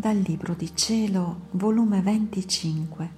Dal 0.00 0.16
Libro 0.16 0.54
di 0.54 0.74
Cielo, 0.74 1.48
volume 1.50 2.00
25, 2.00 3.10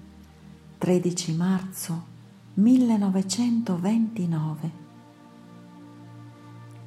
13 0.78 1.36
marzo 1.36 2.04
1929. 2.54 4.70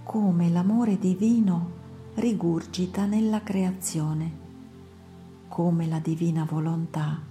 Come 0.03 0.49
l'amore 0.49 0.99
divino 0.99 1.71
rigurgita 2.15 3.05
nella 3.05 3.41
creazione, 3.41 4.31
come 5.47 5.87
la 5.87 5.99
divina 5.99 6.43
volontà 6.43 7.21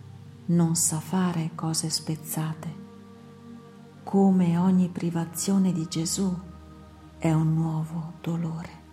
non 0.47 0.75
sa 0.75 1.01
fare 1.01 1.51
cose 1.55 1.91
spezzate, 1.91 2.75
come 4.05 4.57
ogni 4.57 4.89
privazione 4.89 5.71
di 5.71 5.87
Gesù 5.87 6.35
è 7.19 7.31
un 7.31 7.53
nuovo 7.53 8.15
dolore. 8.23 8.84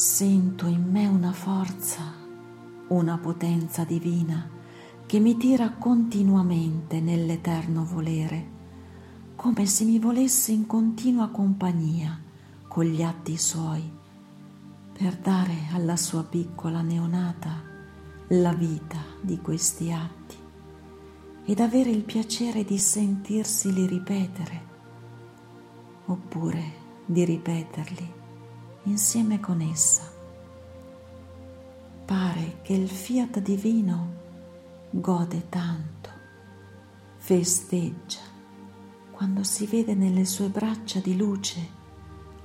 Sento 0.00 0.64
in 0.64 0.90
me 0.90 1.06
una 1.06 1.30
forza, 1.30 2.14
una 2.88 3.18
potenza 3.18 3.84
divina 3.84 4.48
che 5.04 5.20
mi 5.20 5.36
tira 5.36 5.72
continuamente 5.72 7.00
nell'eterno 7.00 7.84
volere, 7.84 8.46
come 9.36 9.66
se 9.66 9.84
mi 9.84 9.98
volesse 9.98 10.52
in 10.52 10.66
continua 10.66 11.28
compagnia 11.28 12.18
con 12.66 12.84
gli 12.84 13.02
atti 13.02 13.36
suoi, 13.36 13.92
per 14.90 15.16
dare 15.16 15.68
alla 15.74 15.96
sua 15.96 16.24
piccola 16.24 16.80
neonata 16.80 17.62
la 18.28 18.54
vita 18.54 19.00
di 19.20 19.38
questi 19.42 19.92
atti 19.92 20.36
ed 21.44 21.60
avere 21.60 21.90
il 21.90 22.04
piacere 22.04 22.64
di 22.64 22.78
sentirseli 22.78 23.86
ripetere, 23.86 24.62
oppure 26.06 26.72
di 27.04 27.22
ripeterli 27.22 28.19
insieme 28.84 29.40
con 29.40 29.60
essa. 29.60 30.10
Pare 32.04 32.58
che 32.62 32.72
il 32.72 32.88
fiat 32.88 33.40
divino 33.40 34.18
gode 34.90 35.48
tanto, 35.48 36.10
festeggia 37.16 38.20
quando 39.10 39.44
si 39.44 39.66
vede 39.66 39.94
nelle 39.94 40.24
sue 40.24 40.48
braccia 40.48 40.98
di 40.98 41.16
luce 41.16 41.78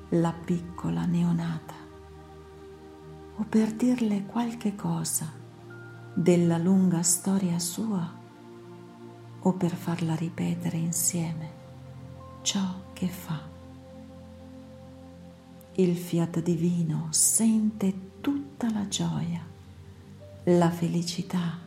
la 0.09 0.33
piccola 0.33 1.05
neonata, 1.05 1.73
o 3.38 3.45
per 3.47 3.73
dirle 3.73 4.25
qualche 4.25 4.75
cosa 4.75 5.31
della 6.14 6.58
lunga 6.58 7.02
storia 7.02 7.58
sua, 7.59 8.14
o 9.39 9.53
per 9.53 9.72
farla 9.72 10.16
ripetere 10.16 10.77
insieme 10.77 11.64
ciò 12.42 12.83
che 12.94 13.08
fa 13.08 13.55
il 15.77 15.97
fiat 15.97 16.41
divino 16.41 17.07
sente 17.09 18.21
tutta 18.21 18.71
la 18.71 18.87
gioia, 18.87 19.45
la 20.45 20.69
felicità, 20.69 21.59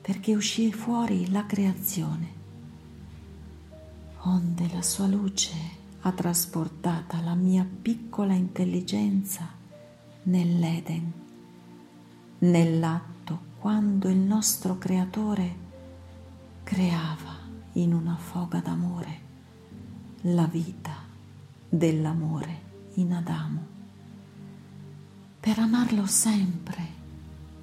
perché 0.00 0.36
uscì 0.36 0.72
fuori 0.72 1.28
la 1.32 1.44
creazione, 1.44 2.28
onde 4.20 4.70
la 4.72 4.82
sua 4.82 5.08
luce 5.08 5.54
ha 6.02 6.12
trasportata 6.12 7.20
la 7.20 7.34
mia 7.34 7.66
piccola 7.82 8.32
intelligenza 8.32 9.48
nell'Eden, 10.24 11.12
nell'atto 12.38 13.40
quando 13.58 14.08
il 14.08 14.18
nostro 14.18 14.78
Creatore 14.78 15.64
creava 16.62 17.38
in 17.72 17.92
una 17.92 18.14
foga 18.14 18.60
d'amore 18.60 19.20
la 20.22 20.46
vita 20.46 20.94
dell'amore 21.68 22.65
in 22.98 23.12
Adamo, 23.12 23.66
per 25.40 25.58
amarlo 25.58 26.06
sempre, 26.06 26.94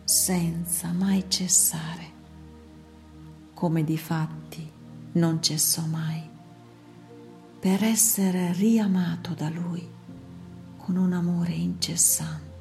senza 0.04 0.92
mai 0.92 1.26
cessare, 1.28 2.12
come 3.54 3.84
difatti 3.84 4.70
non 5.14 5.42
cessò 5.42 5.86
mai, 5.86 6.30
per 7.60 7.84
essere 7.84 8.54
riamato 8.54 9.34
da 9.34 9.50
lui 9.50 9.88
con 10.78 10.98
un 10.98 11.14
amore 11.14 11.54
incessante. 11.54 12.52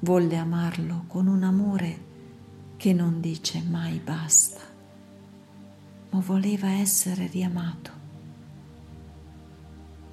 Volle 0.00 0.36
amarlo 0.36 1.04
con 1.06 1.26
un 1.26 1.42
amore 1.42 2.04
che 2.76 2.92
non 2.92 3.20
dice 3.20 3.62
mai 3.62 3.98
basta, 3.98 4.60
ma 6.10 6.20
voleva 6.20 6.68
essere 6.68 7.26
riamato 7.28 8.05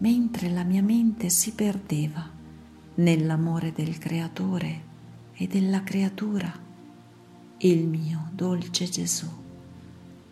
mentre 0.03 0.49
la 0.49 0.63
mia 0.63 0.81
mente 0.81 1.29
si 1.29 1.53
perdeva 1.53 2.29
nell'amore 2.95 3.71
del 3.71 3.97
Creatore 3.97 4.91
e 5.31 5.47
della 5.47 5.81
creatura, 5.81 6.51
il 7.59 7.87
mio 7.87 8.29
dolce 8.33 8.89
Gesù, 8.89 9.29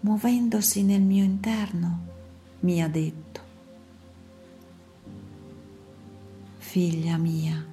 muovendosi 0.01 0.83
nel 0.83 1.01
mio 1.01 1.23
interno, 1.23 1.99
mi 2.59 2.83
ha 2.83 2.89
detto, 2.89 3.39
Figlia 6.57 7.15
mia, 7.15 7.65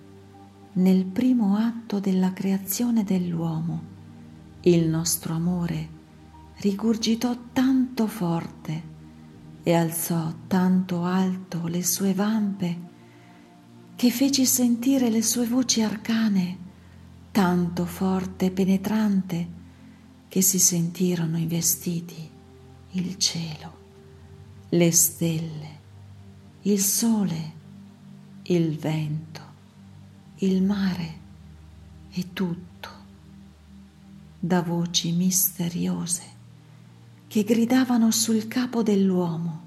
nel 0.74 1.04
primo 1.04 1.56
atto 1.56 1.98
della 1.98 2.32
creazione 2.32 3.02
dell'uomo, 3.02 3.82
il 4.60 4.88
nostro 4.88 5.34
amore 5.34 5.88
rigurgitò 6.58 7.36
tanto 7.52 8.06
forte 8.06 8.97
e 9.68 9.74
alzò 9.74 10.32
tanto 10.46 11.02
alto 11.02 11.66
le 11.66 11.84
sue 11.84 12.14
vampe 12.14 12.80
che 13.96 14.10
feci 14.10 14.46
sentire 14.46 15.10
le 15.10 15.20
sue 15.20 15.46
voci 15.46 15.82
arcane 15.82 16.56
tanto 17.32 17.84
forte 17.84 18.46
e 18.46 18.50
penetrante 18.50 19.48
che 20.26 20.40
si 20.40 20.58
sentirono 20.58 21.36
investiti 21.36 22.30
il 22.92 23.18
cielo, 23.18 23.78
le 24.70 24.90
stelle, 24.90 25.80
il 26.62 26.80
sole, 26.80 27.52
il 28.44 28.74
vento, 28.74 29.42
il 30.36 30.62
mare 30.62 31.18
e 32.10 32.32
tutto 32.32 32.88
da 34.38 34.62
voci 34.62 35.12
misteriose 35.12 36.37
che 37.28 37.44
gridavano 37.44 38.10
sul 38.10 38.48
capo 38.48 38.82
dell'uomo, 38.82 39.66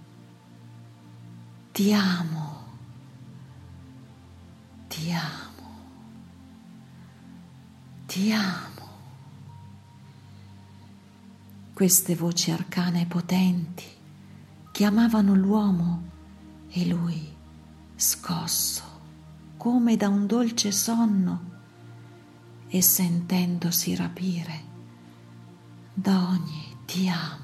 ti 1.72 1.94
amo, 1.94 2.66
ti 4.88 5.12
amo, 5.12 5.70
ti 8.08 8.32
amo. 8.32 8.70
Queste 11.72 12.16
voci 12.16 12.50
arcane 12.52 13.06
potenti 13.06 13.86
chiamavano 14.72 15.36
l'uomo 15.36 16.10
e 16.70 16.88
lui, 16.88 17.36
scosso 17.96 18.90
come 19.58 19.96
da 19.96 20.08
un 20.10 20.26
dolce 20.26 20.72
sonno 20.72 21.50
e 22.68 22.82
sentendosi 22.82 23.96
rapire 23.96 24.64
da 25.94 26.28
ogni 26.30 26.78
ti 26.86 27.08
amo 27.08 27.41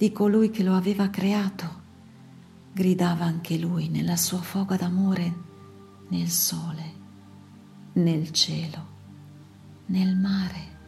di 0.00 0.12
colui 0.12 0.48
che 0.48 0.62
lo 0.62 0.76
aveva 0.76 1.10
creato, 1.10 1.82
gridava 2.72 3.26
anche 3.26 3.58
lui 3.58 3.90
nella 3.90 4.16
sua 4.16 4.38
foga 4.38 4.74
d'amore 4.74 5.34
nel 6.08 6.30
sole, 6.30 6.94
nel 7.92 8.30
cielo, 8.30 8.86
nel 9.88 10.16
mare 10.16 10.78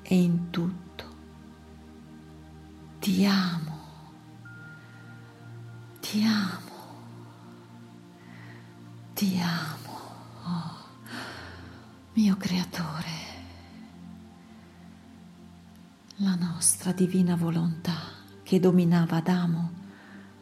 e 0.00 0.22
in 0.22 0.48
tutto. 0.48 1.04
Ti 2.98 3.26
amo, 3.26 3.78
ti 6.00 6.24
amo, 6.24 6.94
ti 9.12 9.38
amo, 9.38 9.98
oh 10.44 10.76
mio 12.14 12.36
creatore, 12.38 13.18
la 16.16 16.34
nostra 16.36 16.92
divina 16.92 17.36
volontà 17.36 18.09
che 18.50 18.58
dominava 18.58 19.18
Adamo 19.18 19.70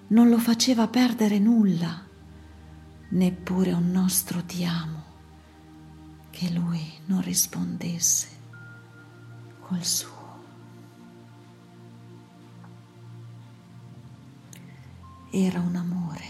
non 0.07 0.31
lo 0.31 0.39
faceva 0.39 0.89
perdere 0.89 1.39
nulla, 1.39 2.07
neppure 3.11 3.73
un 3.73 3.91
nostro 3.91 4.43
ti 4.45 4.65
amo, 4.65 5.05
che 6.31 6.51
lui 6.51 6.91
non 7.05 7.21
rispondesse 7.21 8.29
col 9.61 9.85
suo. 9.85 10.41
Era 15.31 15.61
un 15.61 15.77
amore, 15.77 16.27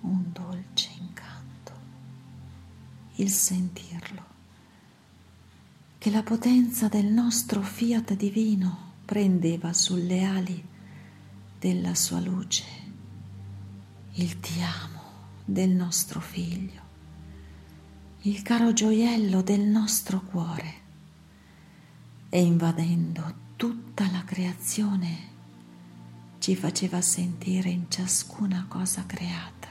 un 0.00 0.32
dolce 0.32 0.92
incanto, 0.98 1.72
il 3.16 3.28
sentirlo, 3.28 4.24
che 5.98 6.10
la 6.10 6.22
potenza 6.22 6.88
del 6.88 7.04
nostro 7.04 7.60
fiat 7.60 8.14
divino 8.14 8.85
prendeva 9.06 9.72
sulle 9.72 10.24
ali 10.24 10.62
della 11.58 11.94
sua 11.94 12.20
luce 12.20 12.64
il 14.14 14.38
ti 14.40 14.60
amo 14.60 15.02
del 15.44 15.70
nostro 15.70 16.20
figlio 16.20 16.82
il 18.22 18.42
caro 18.42 18.72
gioiello 18.72 19.42
del 19.42 19.60
nostro 19.60 20.20
cuore 20.20 20.74
e 22.28 22.42
invadendo 22.42 23.34
tutta 23.56 24.10
la 24.10 24.24
creazione 24.24 25.34
ci 26.38 26.56
faceva 26.56 27.00
sentire 27.00 27.70
in 27.70 27.88
ciascuna 27.88 28.66
cosa 28.68 29.06
creata 29.06 29.68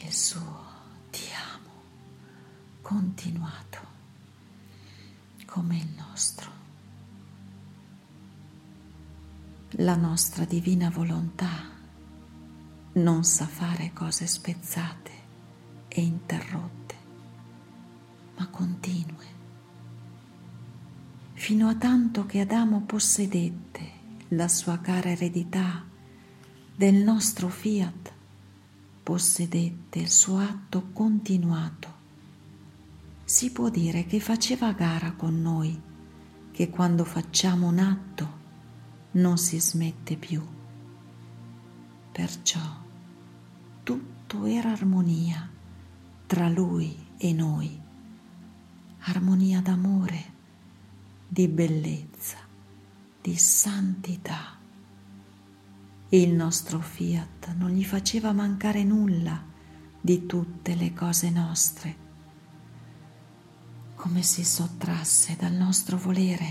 il 0.00 0.12
suo 0.12 0.64
ti 1.10 1.24
amo 1.52 1.70
continuato 2.80 3.86
come 5.56 5.76
il 5.76 5.88
nostro. 5.96 6.65
La 9.80 9.94
nostra 9.94 10.46
divina 10.46 10.88
volontà 10.88 11.50
non 12.94 13.24
sa 13.24 13.44
fare 13.44 13.90
cose 13.92 14.26
spezzate 14.26 15.10
e 15.88 16.00
interrotte, 16.00 16.94
ma 18.38 18.48
continue, 18.48 19.26
fino 21.34 21.68
a 21.68 21.74
tanto 21.74 22.24
che 22.24 22.40
Adamo 22.40 22.84
possedette 22.86 23.90
la 24.28 24.48
sua 24.48 24.78
cara 24.78 25.10
eredità 25.10 25.84
del 26.74 26.94
nostro 26.94 27.50
fiat, 27.50 28.12
possedette 29.02 29.98
il 29.98 30.08
suo 30.08 30.38
atto 30.38 30.88
continuato. 30.94 31.94
Si 33.24 33.50
può 33.50 33.68
dire 33.68 34.06
che 34.06 34.20
faceva 34.20 34.72
gara 34.72 35.12
con 35.12 35.42
noi, 35.42 35.78
che 36.50 36.70
quando 36.70 37.04
facciamo 37.04 37.66
un 37.66 37.78
atto 37.78 38.44
non 39.16 39.38
si 39.38 39.60
smette 39.60 40.16
più. 40.16 40.44
Perciò 42.12 42.60
tutto 43.82 44.44
era 44.44 44.72
armonia 44.72 45.48
tra 46.26 46.48
lui 46.48 46.96
e 47.16 47.32
noi, 47.32 47.80
armonia 49.00 49.60
d'amore, 49.60 50.34
di 51.28 51.48
bellezza, 51.48 52.38
di 53.20 53.36
santità. 53.36 54.58
Il 56.08 56.32
nostro 56.32 56.80
fiat 56.80 57.54
non 57.56 57.70
gli 57.70 57.84
faceva 57.84 58.32
mancare 58.32 58.84
nulla 58.84 59.42
di 60.00 60.26
tutte 60.26 60.74
le 60.74 60.92
cose 60.92 61.30
nostre 61.30 62.04
come 63.96 64.22
si 64.22 64.44
sottrasse 64.44 65.36
dal 65.36 65.52
nostro 65.52 65.96
volere, 65.96 66.48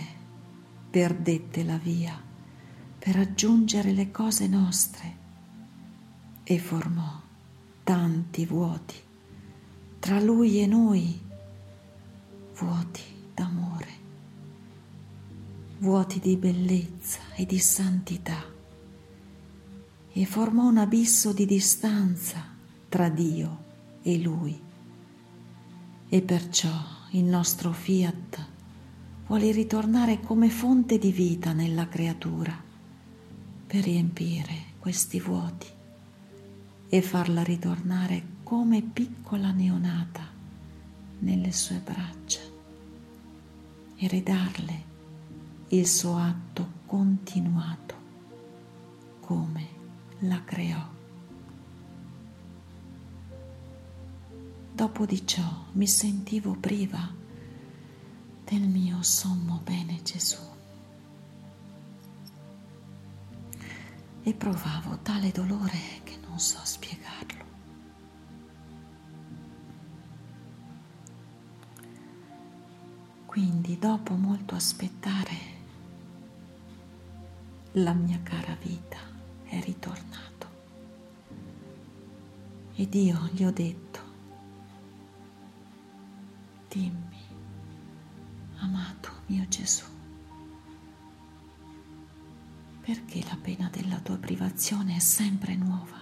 perdette 0.90 1.64
la 1.64 1.78
via 1.78 2.25
per 3.06 3.14
raggiungere 3.14 3.92
le 3.92 4.10
cose 4.10 4.48
nostre. 4.48 5.16
E 6.44 6.58
formò 6.58 7.22
tanti 7.84 8.48
vuoti 8.48 8.96
tra 10.00 10.20
lui 10.20 10.60
e 10.60 10.66
noi, 10.66 11.22
vuoti 12.56 13.04
d'amore, 13.32 13.92
vuoti 15.78 16.20
di 16.20 16.36
bellezza 16.36 17.20
e 17.36 17.46
di 17.46 17.60
santità. 17.60 18.44
E 20.12 20.26
formò 20.26 20.68
un 20.68 20.80
abisso 20.80 21.32
di 21.32 21.46
distanza 21.46 22.44
tra 22.90 23.10
Dio 23.10 23.64
e 24.02 24.18
lui. 24.18 24.60
E 26.10 26.22
perciò 26.24 26.74
il 27.12 27.24
nostro 27.24 27.72
fiat 27.72 28.48
vuole 29.28 29.52
ritornare 29.52 30.22
come 30.22 30.50
fonte 30.50 30.98
di 30.98 31.12
vita 31.12 31.54
nella 31.54 31.88
creatura 31.88 32.66
per 33.68 33.84
riempire 33.84 34.74
questi 34.80 35.20
vuoti 35.20 35.68
e 36.88 37.02
farla 37.02 37.44
ritornare 37.44 38.34
come 38.44 38.82
piccola 38.82 39.52
neonata 39.52 40.28
nelle 41.20 41.52
sue 41.52 41.82
braccia 41.84 42.42
e 43.96 44.08
ridarle 44.08 44.84
il 45.70 45.88
suo 45.88 46.18
atto 46.18 46.72
continuato 46.86 47.96
come 49.20 49.68
la 50.20 50.44
creò. 50.44 50.94
Dopo 54.74 55.06
di 55.06 55.26
ciò 55.26 55.66
mi 55.72 55.88
sentivo 55.88 56.54
priva 56.54 57.12
del 58.44 58.62
mio 58.62 59.02
sommo 59.02 59.62
bene 59.64 60.02
Gesù 60.04 60.55
e 64.28 64.34
provavo 64.34 64.98
tale 65.04 65.30
dolore 65.30 65.78
che 66.04 66.18
non 66.28 66.40
so 66.40 66.58
spiegarlo. 66.64 67.44
Quindi 73.28 73.78
dopo 73.78 74.16
molto 74.16 74.56
aspettare, 74.56 75.54
la 77.74 77.94
mia 77.94 78.20
cara 78.24 78.56
vita 78.60 78.98
è 79.44 79.62
ritornato 79.62 80.48
ed 82.74 82.96
io 82.96 83.30
gli 83.32 83.44
ho 83.44 83.52
detto, 83.52 84.00
dimmi, 86.68 87.22
amato 88.58 89.12
mio 89.28 89.48
Gesù, 89.48 89.95
perché 92.86 93.24
la 93.24 93.36
pena 93.42 93.68
della 93.70 93.98
tua 93.98 94.16
privazione 94.18 94.96
è 94.98 95.00
sempre 95.00 95.56
nuova? 95.56 96.00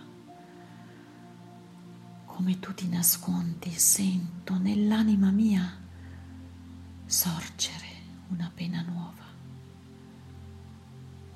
Come 2.25 2.59
tu 2.59 2.73
ti 2.73 2.89
nascondi, 2.89 3.71
sento 3.71 4.57
nell'anima 4.57 5.31
mia 5.31 5.79
sorgere 7.05 7.87
una 8.27 8.51
pena 8.53 8.81
nuova, 8.81 9.23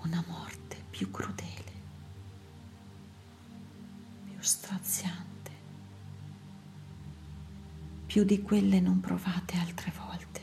una 0.02 0.22
morte 0.28 0.84
più 0.90 1.10
crudele, 1.12 1.72
più 4.26 4.42
straziante 4.42 5.36
più 8.06 8.24
di 8.24 8.42
quelle 8.42 8.80
non 8.80 9.00
provate 9.00 9.58
altre 9.58 9.94
volte. 9.96 10.42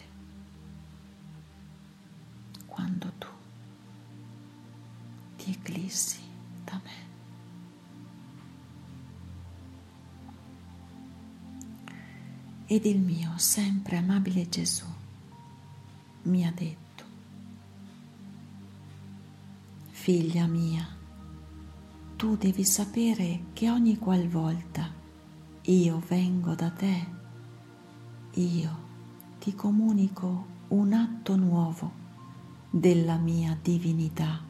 Ti 5.44 5.50
eclissi 5.50 6.20
da 6.64 6.80
me. 6.82 7.02
Ed 12.66 12.86
il 12.86 12.98
mio 12.98 13.32
sempre 13.36 13.98
amabile 13.98 14.48
Gesù 14.48 14.86
mi 16.22 16.46
ha 16.46 16.50
detto, 16.50 17.04
figlia 19.90 20.46
mia, 20.46 20.88
tu 22.16 22.36
devi 22.36 22.64
sapere 22.64 23.44
che 23.52 23.68
ogni 23.68 23.98
qualvolta 23.98 24.90
io 25.60 26.02
vengo 26.08 26.54
da 26.54 26.70
te, 26.70 27.06
io 28.32 28.78
ti 29.38 29.54
comunico 29.54 30.46
un 30.68 30.94
atto 30.94 31.36
nuovo 31.36 31.92
della 32.70 33.16
mia 33.18 33.58
divinità. 33.60 34.43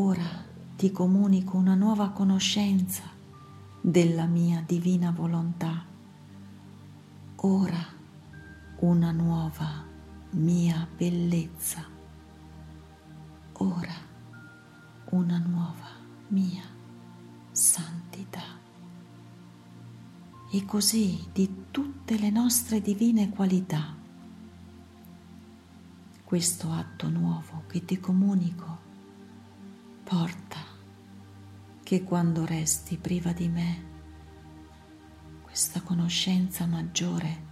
Ora 0.00 0.44
ti 0.76 0.92
comunico 0.92 1.56
una 1.56 1.74
nuova 1.74 2.10
conoscenza 2.10 3.02
della 3.80 4.26
mia 4.26 4.62
divina 4.64 5.10
volontà. 5.10 5.84
Ora 7.34 7.84
una 8.78 9.10
nuova 9.10 9.84
mia 10.30 10.86
bellezza. 10.96 11.84
Ora 13.54 13.94
una 15.10 15.38
nuova 15.38 15.90
mia 16.28 16.62
santità 17.50 18.56
e 20.52 20.64
così 20.64 21.26
di 21.32 21.64
tutte 21.72 22.16
le 22.20 22.30
nostre 22.30 22.80
divine 22.80 23.30
qualità. 23.30 23.96
Questo 26.22 26.70
atto 26.70 27.08
nuovo 27.08 27.64
che 27.66 27.84
ti 27.84 27.98
comunico 27.98 28.86
porta 30.08 30.64
che 31.82 32.02
quando 32.02 32.46
resti 32.46 32.96
priva 32.96 33.32
di 33.32 33.46
me, 33.46 33.84
questa 35.42 35.82
conoscenza 35.82 36.64
maggiore 36.64 37.44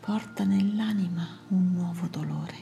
porta 0.00 0.42
nell'anima 0.42 1.38
un 1.50 1.70
nuovo 1.70 2.08
dolore, 2.08 2.56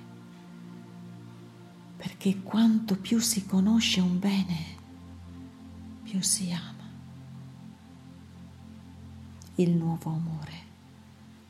perché 1.97 2.43
quanto 2.43 2.99
più 2.99 3.21
si 3.21 3.47
conosce 3.47 4.03
un 4.03 4.19
bene, 4.19 4.77
più 6.03 6.21
si 6.21 6.53
ama 6.53 6.85
il 9.55 9.71
nuovo 9.71 10.11
amore, 10.11 10.63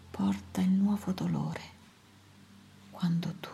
porta 0.09 0.61
il 0.61 0.71
nuovo 0.71 1.11
dolore 1.11 1.63
quando 2.93 3.35
tu 3.41 3.51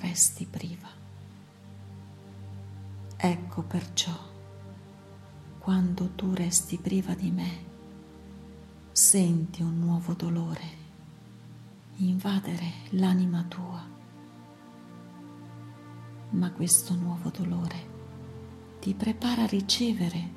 resti 0.00 0.46
priva. 0.46 1.03
Ecco 3.26 3.62
perciò, 3.62 4.12
quando 5.58 6.10
tu 6.10 6.34
resti 6.34 6.76
priva 6.76 7.14
di 7.14 7.30
me, 7.30 7.64
senti 8.92 9.62
un 9.62 9.78
nuovo 9.78 10.12
dolore 10.12 10.82
invadere 11.96 12.70
l'anima 12.90 13.42
tua, 13.44 13.82
ma 16.32 16.52
questo 16.52 16.94
nuovo 16.96 17.30
dolore 17.30 17.88
ti 18.80 18.92
prepara 18.92 19.44
a 19.44 19.46
ricevere 19.46 20.28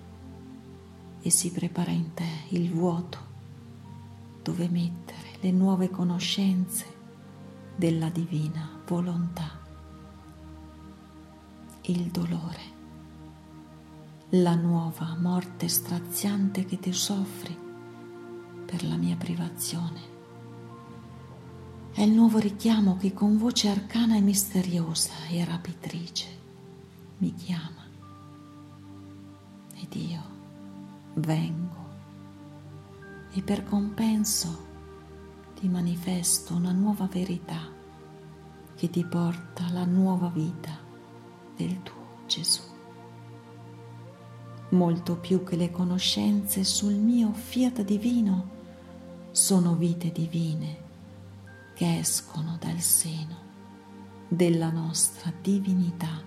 e 1.20 1.29
si 1.29 1.51
prepara 1.51 1.91
in 1.91 2.13
te 2.13 2.46
il 2.51 2.72
vuoto 2.72 3.17
dove 4.41 4.70
mettere 4.70 5.36
le 5.41 5.51
nuove 5.51 5.89
conoscenze 5.89 6.86
della 7.75 8.08
divina 8.08 8.82
volontà. 8.88 9.60
Il 11.89 12.12
dolore, 12.12 12.75
la 14.31 14.55
nuova 14.55 15.15
morte 15.17 15.69
straziante 15.69 16.65
che 16.65 16.77
tu 16.79 16.91
soffri 16.91 17.57
per 18.65 18.84
la 18.84 18.98
mia 18.98 19.15
privazione. 19.15 20.15
È 21.93 22.01
il 22.01 22.12
nuovo 22.12 22.38
richiamo 22.38 22.98
che 22.98 23.13
con 23.13 23.38
voce 23.38 23.69
arcana 23.69 24.17
e 24.17 24.19
misteriosa 24.19 25.13
e 25.29 25.46
rapitrice 25.46 26.27
mi 27.19 27.34
chiama. 27.36 27.86
Ed 29.75 29.96
io 29.96 30.22
vengo 31.13 31.86
e 33.31 33.41
per 33.41 33.63
compenso 33.63 34.65
ti 35.57 35.69
manifesto 35.69 36.53
una 36.53 36.74
nuova 36.74 37.07
verità 37.07 37.62
che 38.75 38.89
ti 38.89 39.05
porta 39.05 39.67
alla 39.67 39.86
nuova 39.86 40.27
vita 40.27 40.77
del 41.55 41.81
tuo 41.81 42.25
Gesù 42.27 42.75
molto 44.70 45.16
più 45.16 45.44
che 45.44 45.56
le 45.56 45.72
conoscenze 45.72 46.64
sul 46.64 46.94
mio 46.94 47.32
fiat 47.32 47.84
divino 47.84 48.56
sono 49.32 49.76
vite 49.76 50.12
divine 50.12 50.86
che 51.74 52.00
escono 52.00 52.58
dal 52.60 52.80
seno 52.80 53.46
della 54.28 54.72
nostra 54.72 55.32
divinità. 55.42 56.22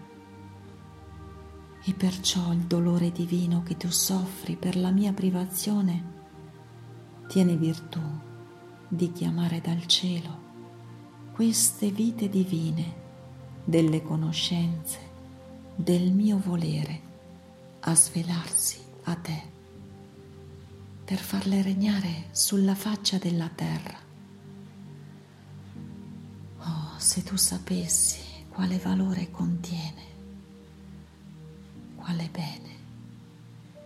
E 1.82 1.92
perciò 1.94 2.52
il 2.52 2.60
dolore 2.60 3.10
divino 3.10 3.62
che 3.62 3.76
tu 3.76 3.90
soffri 3.90 4.56
per 4.56 4.76
la 4.76 4.90
mia 4.90 5.12
privazione 5.12 6.18
tiene 7.26 7.56
virtù 7.56 8.00
di 8.88 9.12
chiamare 9.12 9.60
dal 9.60 9.86
cielo 9.86 10.48
queste 11.32 11.90
vite 11.90 12.28
divine 12.28 12.98
delle 13.64 14.02
conoscenze 14.02 14.98
del 15.74 16.12
mio 16.12 16.38
volere 16.38 17.09
a 17.80 17.94
svelarsi 17.94 18.78
a 19.04 19.14
te 19.14 19.42
per 21.04 21.18
farle 21.18 21.62
regnare 21.62 22.26
sulla 22.30 22.74
faccia 22.74 23.18
della 23.18 23.48
terra. 23.52 23.98
Oh, 26.58 26.98
se 26.98 27.22
tu 27.22 27.36
sapessi 27.36 28.20
quale 28.48 28.78
valore 28.78 29.30
contiene, 29.30 30.04
quale 31.96 32.28
bene 32.30 32.68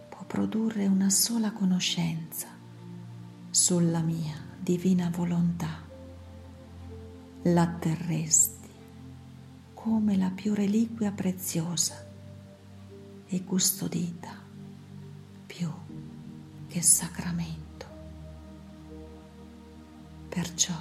può 0.08 0.24
produrre 0.26 0.86
una 0.86 1.08
sola 1.08 1.52
conoscenza 1.52 2.48
sulla 3.50 4.00
mia 4.00 4.36
divina 4.58 5.08
volontà, 5.08 5.82
l'atterresti 7.42 8.68
come 9.72 10.16
la 10.16 10.30
più 10.30 10.52
reliquia 10.52 11.10
preziosa 11.10 12.12
e 13.34 13.42
custodita 13.42 14.32
più 15.44 15.68
che 16.68 16.80
sacramento. 16.80 17.86
Perciò 20.28 20.74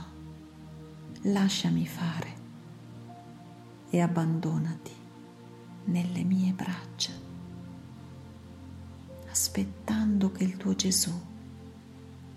lasciami 1.24 1.88
fare 1.88 2.42
e 3.90 4.02
abbandonati 4.02 4.92
nelle 5.86 6.24
mie 6.24 6.52
braccia, 6.52 7.14
aspettando 9.30 10.32
che 10.32 10.44
il 10.44 10.56
tuo 10.56 10.76
Gesù 10.76 11.12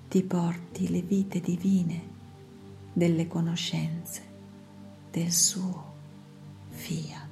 ti 0.09 0.23
porti 0.23 0.89
le 0.89 1.03
vite 1.03 1.41
divine 1.41 2.15
delle 2.95 3.27
conoscenze 3.29 4.23
del 5.11 5.31
suo 5.31 5.95
fiat. 6.71 7.26